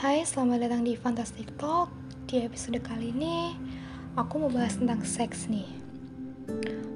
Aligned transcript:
Hai, 0.00 0.24
selamat 0.24 0.64
datang 0.64 0.80
di 0.80 0.96
Fantastic 0.96 1.60
Talk. 1.60 1.92
Di 2.24 2.40
episode 2.40 2.80
kali 2.80 3.12
ini, 3.12 3.52
aku 4.16 4.40
mau 4.40 4.48
bahas 4.48 4.80
tentang 4.80 5.04
seks 5.04 5.44
nih. 5.44 5.68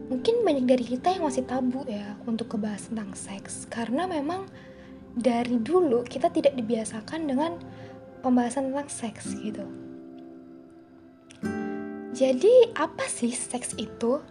Mungkin 0.09 0.41
banyak 0.41 0.65
dari 0.65 0.89
kita 0.89 1.13
yang 1.13 1.29
masih 1.29 1.45
tabu 1.45 1.85
ya 1.85 2.17
untuk 2.25 2.57
kebahas 2.57 2.89
tentang 2.89 3.13
seks, 3.13 3.69
karena 3.69 4.09
memang 4.09 4.49
dari 5.13 5.61
dulu 5.61 6.01
kita 6.09 6.33
tidak 6.33 6.57
dibiasakan 6.57 7.29
dengan 7.29 7.61
pembahasan 8.25 8.73
tentang 8.73 8.89
seks 8.89 9.37
gitu. 9.37 9.69
Jadi, 12.17 12.73
apa 12.73 13.05
sih 13.05 13.37
seks 13.37 13.77
itu? 13.77 14.25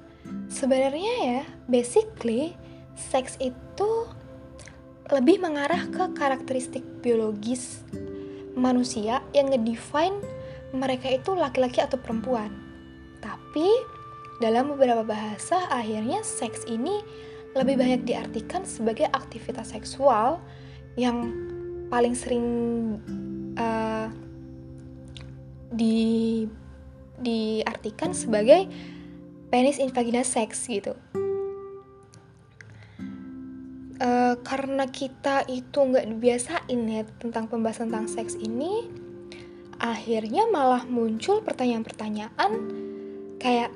Sebenarnya 0.50 1.14
ya, 1.21 1.42
basically, 1.70 2.58
seks 2.98 3.38
itu 3.38 4.10
lebih 5.13 5.46
mengarah 5.46 5.85
ke 5.94 6.10
karakteristik 6.18 6.82
biologis 7.05 7.85
manusia 8.53 9.21
yang 9.34 9.49
ngedefine 9.49 10.17
mereka 10.73 11.09
itu 11.09 11.38
laki-laki 11.38 11.81
atau 11.81 11.98
perempuan. 12.02 12.49
Tapi 13.21 13.70
dalam 14.41 14.73
beberapa 14.73 15.05
bahasa 15.05 15.70
akhirnya 15.70 16.26
seks 16.26 16.66
ini 16.66 16.99
lebih 17.53 17.77
banyak 17.77 18.02
diartikan 18.03 18.66
sebagai 18.66 19.05
aktivitas 19.13 19.77
seksual 19.77 20.41
yang 20.98 21.29
paling 21.93 22.17
sering 22.17 22.45
uh, 23.57 24.09
di 25.70 26.45
diartikan 27.21 28.12
sebagai 28.13 28.65
penis 29.54 29.77
in 29.77 29.93
vagina 29.93 30.26
seks 30.26 30.65
gitu. 30.65 30.98
Karena 34.44 34.86
kita 34.92 35.48
itu 35.48 35.80
nggak 35.80 36.06
dibiasain 36.12 36.82
ya 36.88 37.04
tentang 37.18 37.48
pembahasan 37.48 37.90
tentang 37.90 38.12
seks 38.12 38.36
ini, 38.36 38.88
akhirnya 39.80 40.48
malah 40.52 40.84
muncul 40.88 41.40
pertanyaan-pertanyaan 41.44 42.52
kayak 43.40 43.72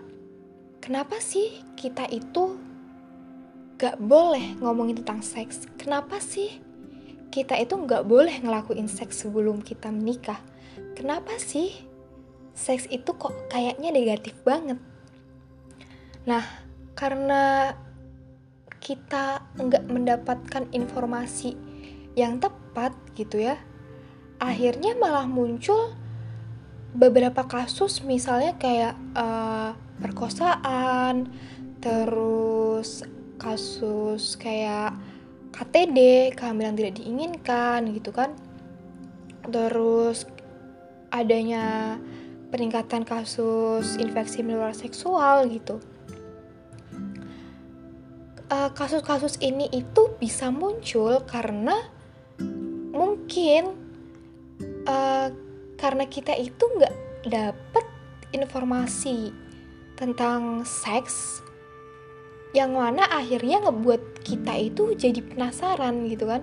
kenapa 0.80 1.20
sih 1.20 1.64
kita 1.76 2.08
itu 2.08 2.56
gak 3.78 4.00
boleh 4.02 4.58
ngomongin 4.64 5.04
tentang 5.04 5.22
seks? 5.22 5.70
Kenapa 5.78 6.18
sih 6.18 6.64
kita 7.30 7.54
itu 7.62 7.78
nggak 7.78 8.10
boleh 8.10 8.42
ngelakuin 8.42 8.90
seks 8.90 9.22
sebelum 9.22 9.62
kita 9.62 9.94
menikah? 9.94 10.42
Kenapa 10.98 11.38
sih 11.38 11.70
seks 12.58 12.90
itu 12.90 13.14
kok 13.14 13.36
kayaknya 13.54 13.94
negatif 13.94 14.34
banget? 14.42 14.82
Nah, 16.26 16.42
karena 16.98 17.78
kita 18.82 19.37
nggak 19.58 19.90
mendapatkan 19.90 20.64
informasi 20.74 21.58
yang 22.18 22.38
tepat 22.42 22.94
gitu 23.18 23.42
ya. 23.42 23.58
Akhirnya 24.38 24.94
malah 24.98 25.26
muncul 25.26 25.98
beberapa 26.94 27.46
kasus 27.46 28.02
misalnya 28.06 28.58
kayak 28.58 28.94
uh, 29.18 29.74
perkosaan 30.02 31.30
terus 31.82 33.06
kasus 33.38 34.34
kayak 34.38 34.98
KTD 35.54 36.32
kehamilan 36.38 36.78
tidak 36.78 37.02
diinginkan 37.02 37.94
gitu 37.94 38.14
kan. 38.14 38.34
Terus 39.48 40.30
adanya 41.10 41.98
peningkatan 42.54 43.04
kasus 43.04 43.98
infeksi 43.98 44.46
menular 44.46 44.76
seksual 44.76 45.50
gitu 45.50 45.82
kasus-kasus 48.48 49.36
uh, 49.40 49.44
ini 49.44 49.68
itu 49.76 50.16
bisa 50.16 50.48
muncul 50.50 51.20
karena 51.28 51.76
mungkin 52.96 53.76
uh, 54.88 55.28
karena 55.76 56.08
kita 56.08 56.32
itu 56.40 56.64
nggak 56.80 56.96
dapet 57.28 57.86
informasi 58.32 59.36
tentang 60.00 60.64
seks 60.64 61.44
yang 62.56 62.74
mana 62.74 63.04
akhirnya 63.12 63.68
ngebuat 63.68 64.24
kita 64.24 64.56
itu 64.56 64.96
jadi 64.96 65.20
penasaran 65.20 66.08
gitu 66.08 66.32
kan. 66.32 66.42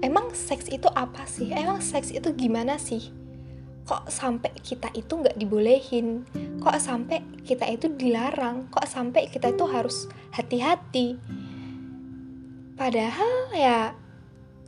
Emang 0.00 0.32
seks 0.34 0.66
itu 0.72 0.88
apa 0.90 1.28
sih? 1.28 1.52
Emang 1.54 1.78
seks 1.78 2.10
itu 2.10 2.32
gimana 2.34 2.80
sih 2.80 3.19
kok 3.86 4.06
sampai 4.08 4.52
kita 4.60 4.88
itu 4.96 5.12
nggak 5.20 5.36
dibolehin? 5.36 6.24
Kok 6.62 6.76
sampai 6.78 7.24
kita 7.42 7.66
itu 7.68 7.90
dilarang? 7.90 8.70
Kok 8.70 8.86
sampai 8.86 9.28
kita 9.28 9.52
itu 9.52 9.64
harus 9.66 10.06
hati-hati? 10.32 11.16
Padahal 12.76 13.52
ya 13.52 13.92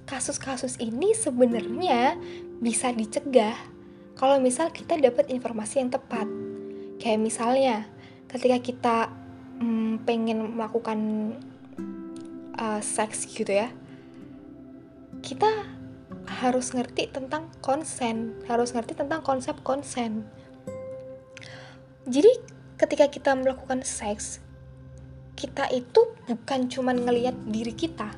kasus-kasus 0.04 0.76
ini 0.82 1.16
sebenarnya 1.16 2.18
bisa 2.60 2.92
dicegah 2.92 3.56
kalau 4.18 4.36
misal 4.42 4.68
kita 4.68 4.98
dapat 5.00 5.32
informasi 5.32 5.80
yang 5.80 5.90
tepat. 5.90 6.28
Kayak 7.00 7.20
misalnya 7.20 7.76
ketika 8.28 8.58
kita 8.60 8.96
hmm, 9.60 10.04
pengen 10.04 10.56
melakukan 10.56 10.98
uh, 12.58 12.80
seks 12.80 13.28
gitu 13.28 13.52
ya 13.52 13.72
kita 15.22 15.48
harus 16.42 16.74
ngerti 16.74 17.06
tentang 17.14 17.46
konsen, 17.62 18.34
harus 18.50 18.74
ngerti 18.74 18.98
tentang 18.98 19.22
konsep 19.22 19.54
konsen. 19.62 20.26
Jadi 22.02 22.34
ketika 22.74 23.06
kita 23.06 23.30
melakukan 23.38 23.86
seks, 23.86 24.42
kita 25.38 25.70
itu 25.70 26.18
bukan 26.26 26.66
cuma 26.66 26.90
ngelihat 26.90 27.38
diri 27.46 27.70
kita, 27.70 28.10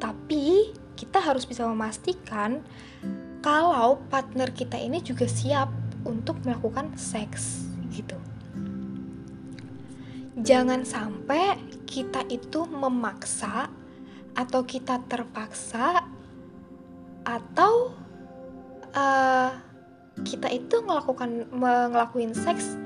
tapi 0.00 0.72
kita 0.96 1.20
harus 1.20 1.44
bisa 1.44 1.68
memastikan 1.68 2.64
kalau 3.44 4.00
partner 4.08 4.48
kita 4.56 4.80
ini 4.80 5.04
juga 5.04 5.28
siap 5.28 5.68
untuk 6.08 6.40
melakukan 6.48 6.96
seks 6.96 7.68
gitu. 7.92 8.16
Jangan 10.40 10.88
sampai 10.88 11.60
kita 11.84 12.24
itu 12.32 12.64
memaksa 12.64 13.68
atau 14.32 14.64
kita 14.64 15.04
terpaksa 15.04 16.08
atau 17.24 17.92
uh, 18.94 19.52
kita 20.24 20.52
itu 20.52 20.84
melakukan 20.84 21.48
ngelakuin 21.52 22.36
seks 22.36 22.76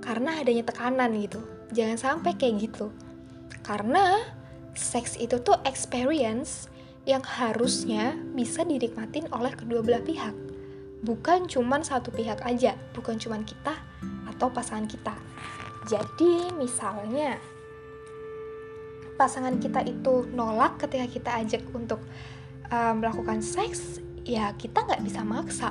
karena 0.00 0.40
adanya 0.40 0.64
tekanan 0.64 1.12
gitu. 1.20 1.40
Jangan 1.76 1.98
sampai 2.00 2.32
kayak 2.36 2.70
gitu. 2.70 2.88
Karena 3.60 4.24
seks 4.72 5.20
itu 5.20 5.36
tuh 5.44 5.60
experience 5.68 6.72
yang 7.04 7.20
harusnya 7.24 8.16
bisa 8.32 8.64
dinikmatin 8.64 9.28
oleh 9.32 9.52
kedua 9.52 9.84
belah 9.84 10.00
pihak. 10.00 10.32
Bukan 11.04 11.46
cuman 11.46 11.84
satu 11.84 12.08
pihak 12.08 12.40
aja. 12.44 12.72
Bukan 12.96 13.20
cuman 13.20 13.44
kita 13.44 13.76
atau 14.28 14.48
pasangan 14.48 14.88
kita. 14.88 15.14
Jadi 15.88 16.52
misalnya 16.56 17.36
pasangan 19.18 19.58
kita 19.58 19.82
itu 19.82 20.30
nolak 20.30 20.78
ketika 20.78 21.06
kita 21.10 21.30
ajak 21.42 21.62
untuk 21.74 21.98
uh, 22.72 22.94
melakukan 22.94 23.40
seks, 23.44 24.00
ya 24.24 24.52
kita 24.56 24.84
nggak 24.84 25.02
bisa 25.04 25.20
maksa. 25.24 25.70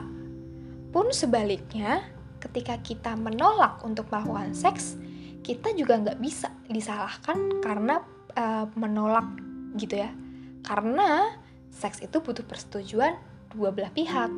Pun 0.94 1.14
sebaliknya, 1.14 2.02
ketika 2.42 2.80
kita 2.82 3.14
menolak 3.18 3.82
untuk 3.86 4.10
melakukan 4.10 4.54
seks, 4.54 4.98
kita 5.42 5.72
juga 5.74 6.00
nggak 6.02 6.20
bisa 6.20 6.52
disalahkan 6.68 7.62
karena 7.64 8.02
uh, 8.36 8.66
menolak 8.76 9.28
gitu 9.78 10.02
ya. 10.02 10.12
Karena 10.66 11.38
seks 11.72 12.02
itu 12.04 12.20
butuh 12.20 12.44
persetujuan 12.44 13.16
dua 13.54 13.70
belah 13.72 13.94
pihak. 13.94 14.32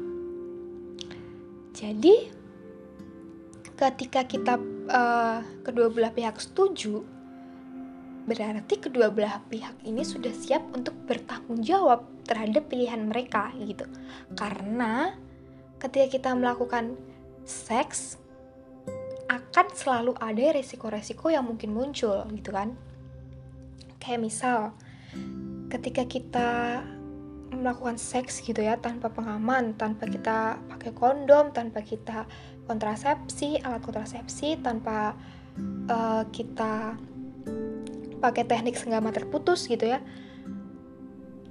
Jadi, 1.73 2.15
ketika 3.79 4.27
kita 4.27 4.59
uh, 4.91 5.39
kedua 5.63 5.87
belah 5.87 6.11
pihak 6.11 6.35
setuju, 6.37 7.01
berarti 8.29 8.77
kedua 8.77 9.09
belah 9.09 9.41
pihak 9.49 9.81
ini 9.81 10.05
sudah 10.05 10.29
siap 10.29 10.61
untuk 10.77 10.93
bertanggung 11.09 11.65
jawab 11.65 12.05
terhadap 12.29 12.69
pilihan 12.69 13.09
mereka 13.09 13.49
gitu. 13.57 13.89
Karena 14.37 15.17
ketika 15.81 16.07
kita 16.13 16.29
melakukan 16.37 16.93
seks 17.49 18.21
akan 19.29 19.67
selalu 19.73 20.13
ada 20.21 20.53
resiko-resiko 20.53 21.33
yang 21.33 21.49
mungkin 21.49 21.73
muncul 21.73 22.21
gitu 22.29 22.53
kan. 22.53 22.77
Kayak 23.97 24.21
misal 24.21 24.59
ketika 25.73 26.05
kita 26.05 26.49
melakukan 27.49 27.97
seks 27.97 28.45
gitu 28.45 28.61
ya 28.61 28.77
tanpa 28.77 29.09
pengaman, 29.09 29.73
tanpa 29.73 30.05
kita 30.05 30.61
pakai 30.69 30.93
kondom, 30.93 31.49
tanpa 31.49 31.81
kita 31.81 32.29
kontrasepsi, 32.69 33.57
alat 33.65 33.81
kontrasepsi, 33.81 34.61
tanpa 34.61 35.17
uh, 35.89 36.23
kita 36.29 36.93
pakai 38.19 38.45
teknik 38.45 38.75
senggama 38.75 39.09
terputus 39.15 39.65
gitu 39.65 39.87
ya. 39.87 39.99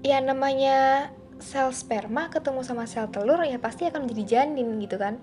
Ya 0.05 0.23
namanya 0.23 1.11
sel 1.38 1.70
sperma 1.70 2.31
ketemu 2.31 2.67
sama 2.67 2.87
sel 2.87 3.06
telur 3.11 3.38
ya 3.47 3.59
pasti 3.62 3.87
akan 3.87 4.06
menjadi 4.06 4.25
janin 4.38 4.79
gitu 4.79 5.00
kan. 5.00 5.19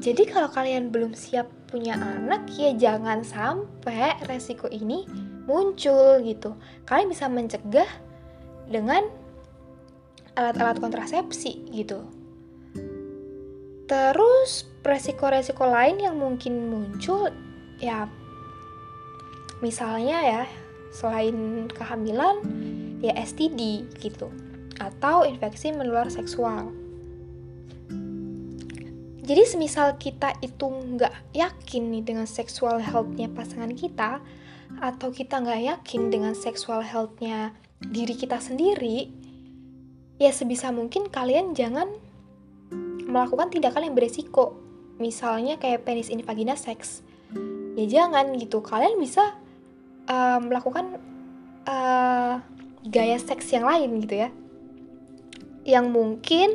Jadi 0.00 0.28
kalau 0.28 0.48
kalian 0.48 0.88
belum 0.92 1.12
siap 1.16 1.48
punya 1.68 1.98
anak 1.98 2.46
ya 2.54 2.72
jangan 2.76 3.26
sampai 3.26 4.16
resiko 4.28 4.70
ini 4.70 5.04
muncul 5.46 6.22
gitu. 6.22 6.54
Kalian 6.86 7.10
bisa 7.10 7.26
mencegah 7.26 7.88
dengan 8.66 9.06
alat-alat 10.36 10.78
kontrasepsi 10.82 11.72
gitu. 11.72 12.04
Terus 13.86 14.66
resiko-resiko 14.82 15.66
lain 15.66 16.02
yang 16.02 16.18
mungkin 16.18 16.70
muncul 16.70 17.30
ya 17.78 18.10
misalnya 19.62 20.18
ya 20.22 20.42
selain 20.92 21.66
kehamilan 21.70 22.42
ya 23.02 23.12
STD 23.16 23.86
gitu 24.00 24.30
atau 24.76 25.24
infeksi 25.24 25.72
menular 25.72 26.08
seksual. 26.12 26.72
Jadi 29.26 29.42
semisal 29.42 29.98
kita 29.98 30.38
itu 30.38 30.70
nggak 30.70 31.34
yakin 31.34 31.82
nih 31.90 32.02
dengan 32.06 32.30
seksual 32.30 32.78
healthnya 32.78 33.26
pasangan 33.26 33.74
kita 33.74 34.22
atau 34.78 35.08
kita 35.10 35.42
nggak 35.42 35.62
yakin 35.66 36.14
dengan 36.14 36.34
seksual 36.38 36.86
healthnya 36.86 37.50
diri 37.82 38.14
kita 38.14 38.38
sendiri, 38.38 39.10
ya 40.22 40.30
sebisa 40.30 40.70
mungkin 40.70 41.10
kalian 41.10 41.58
jangan 41.58 41.90
melakukan 43.06 43.50
tindakan 43.50 43.90
yang 43.90 43.94
beresiko. 43.98 44.56
Misalnya 44.96 45.60
kayak 45.60 45.84
penis 45.84 46.08
in 46.08 46.24
vagina 46.24 46.56
sex. 46.56 47.04
Ya 47.76 47.84
jangan 47.84 48.32
gitu. 48.40 48.64
Kalian 48.64 48.96
bisa 48.96 49.36
uh, 50.06 50.38
melakukan 50.42 50.98
uh, 51.66 52.40
gaya 52.86 53.18
seks 53.18 53.50
yang 53.52 53.66
lain 53.66 54.02
gitu 54.02 54.26
ya. 54.26 54.30
Yang 55.66 55.86
mungkin 55.90 56.48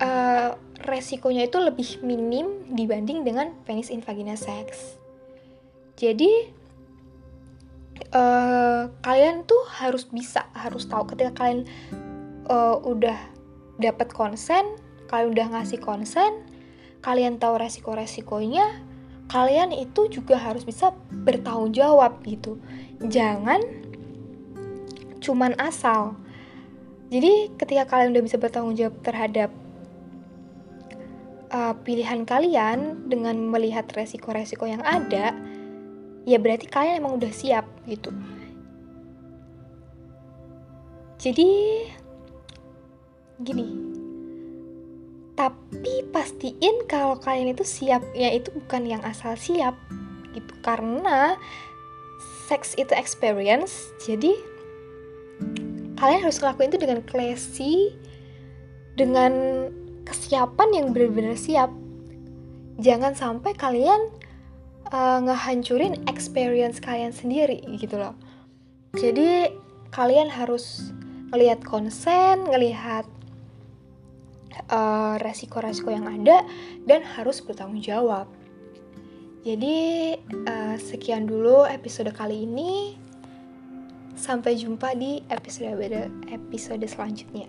uh, 0.00 0.56
resikonya 0.84 1.48
itu 1.48 1.60
lebih 1.60 2.00
minim 2.04 2.68
dibanding 2.72 3.24
dengan 3.24 3.52
penis 3.64 3.92
in 3.92 4.04
vagina 4.04 4.36
sex. 4.36 4.96
Jadi 6.00 6.48
uh, 8.16 8.88
kalian 9.04 9.44
tuh 9.44 9.60
harus 9.80 10.08
bisa, 10.08 10.48
harus 10.56 10.88
tahu 10.88 11.04
ketika 11.12 11.44
kalian 11.44 11.68
uh, 12.48 12.80
udah 12.80 13.16
dapat 13.80 14.12
konsen, 14.12 14.64
kalian 15.08 15.32
udah 15.36 15.46
ngasih 15.56 15.80
konsen, 15.80 16.44
kalian 17.00 17.36
tahu 17.40 17.56
resiko-resikonya, 17.60 18.89
kalian 19.30 19.70
itu 19.70 20.10
juga 20.10 20.34
harus 20.34 20.66
bisa 20.66 20.90
bertanggung 21.22 21.70
jawab 21.70 22.18
gitu. 22.26 22.58
Jangan 22.98 23.62
cuman 25.22 25.54
asal. 25.62 26.18
Jadi 27.14 27.54
ketika 27.54 27.86
kalian 27.86 28.10
udah 28.10 28.24
bisa 28.26 28.36
bertanggung 28.42 28.74
jawab 28.74 28.98
terhadap 29.06 29.54
uh, 31.54 31.74
pilihan 31.86 32.26
kalian 32.26 33.06
dengan 33.06 33.38
melihat 33.38 33.86
resiko-resiko 33.94 34.66
yang 34.66 34.82
ada, 34.82 35.30
ya 36.26 36.38
berarti 36.42 36.66
kalian 36.66 36.98
emang 36.98 37.22
udah 37.22 37.30
siap 37.30 37.66
gitu. 37.86 38.10
Jadi 41.20 41.50
gini, 43.44 43.89
tapi 45.40 46.04
pastiin 46.12 46.84
kalau 46.84 47.16
kalian 47.16 47.56
itu 47.56 47.64
siapnya 47.64 48.28
itu 48.28 48.52
bukan 48.52 48.84
yang 48.84 49.00
asal 49.08 49.32
siap 49.40 49.72
gitu. 50.36 50.52
Karena 50.60 51.40
sex 52.44 52.76
itu 52.76 52.92
experience 52.92 53.88
jadi 54.04 54.36
kalian 55.96 56.20
harus 56.20 56.44
ngelakuin 56.44 56.68
itu 56.68 56.80
dengan 56.84 57.00
classy 57.08 57.74
dengan 59.00 59.32
kesiapan 60.04 60.68
yang 60.76 60.86
benar-benar 60.92 61.40
siap. 61.40 61.72
Jangan 62.76 63.16
sampai 63.16 63.56
kalian 63.56 64.12
uh, 64.92 65.24
ngehancurin 65.24 66.04
experience 66.04 66.84
kalian 66.84 67.16
sendiri 67.16 67.64
gitu 67.80 67.96
loh. 67.96 68.12
Jadi 68.92 69.56
kalian 69.88 70.28
harus 70.28 70.92
ngelihat 71.32 71.64
konsen 71.64 72.44
ngelihat 72.44 73.08
uh, 74.70 75.16
resiko-resiko 75.20 75.90
yang 75.90 76.06
ada 76.08 76.44
dan 76.86 77.04
harus 77.04 77.40
bertanggung 77.42 77.82
jawab. 77.82 78.26
Jadi 79.40 80.16
uh, 80.44 80.76
sekian 80.76 81.24
dulu 81.24 81.64
episode 81.64 82.12
kali 82.12 82.44
ini. 82.44 82.96
Sampai 84.20 84.52
jumpa 84.60 84.92
di 85.00 85.24
episode 85.32 85.80
episode 86.28 86.84
selanjutnya. 86.84 87.48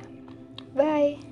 Bye 0.72 1.31